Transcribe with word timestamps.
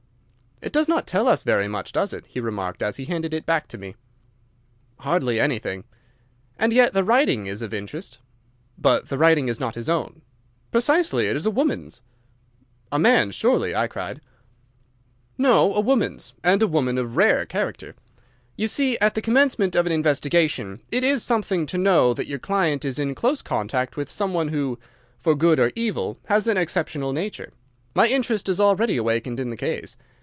"It 0.63 0.71
does 0.73 0.87
not 0.87 1.07
tell 1.07 1.27
us 1.27 1.41
very 1.41 1.67
much, 1.67 1.91
does 1.91 2.13
it?" 2.13 2.27
he 2.27 2.39
remarked, 2.39 2.83
as 2.83 2.97
he 2.97 3.05
handed 3.05 3.33
it 3.33 3.47
back 3.47 3.67
to 3.69 3.79
me. 3.79 3.95
"Hardly 4.99 5.39
anything." 5.39 5.85
"And 6.59 6.71
yet 6.71 6.93
the 6.93 7.03
writing 7.03 7.47
is 7.47 7.63
of 7.63 7.73
interest." 7.73 8.19
"But 8.77 9.09
the 9.09 9.17
writing 9.17 9.47
is 9.47 9.59
not 9.59 9.73
his 9.73 9.89
own." 9.89 10.21
"Precisely. 10.71 11.25
It 11.25 11.35
is 11.35 11.47
a 11.47 11.49
woman's." 11.49 12.03
"A 12.91 12.99
man's 12.99 13.33
surely," 13.33 13.75
I 13.75 13.87
cried. 13.87 14.21
"No, 15.35 15.73
a 15.73 15.79
woman's, 15.79 16.33
and 16.43 16.61
a 16.61 16.67
woman 16.67 16.99
of 16.99 17.17
rare 17.17 17.43
character. 17.47 17.95
You 18.55 18.67
see, 18.67 18.99
at 18.99 19.15
the 19.15 19.19
commencement 19.21 19.75
of 19.75 19.87
an 19.87 19.91
investigation 19.91 20.81
it 20.91 21.03
is 21.03 21.23
something 21.23 21.65
to 21.65 21.77
know 21.79 22.13
that 22.13 22.27
your 22.27 22.37
client 22.39 22.85
is 22.85 22.99
in 22.99 23.15
close 23.15 23.41
contact 23.41 23.97
with 23.97 24.11
some 24.11 24.31
one 24.31 24.49
who, 24.49 24.77
for 25.17 25.33
good 25.33 25.59
or 25.59 25.71
evil, 25.75 26.19
has 26.27 26.47
an 26.47 26.57
exceptional 26.57 27.13
nature. 27.13 27.51
My 27.95 28.05
interest 28.05 28.47
is 28.47 28.59
already 28.59 28.95
awakened 28.95 29.39
in 29.39 29.49
the 29.49 29.57
case. 29.57 29.97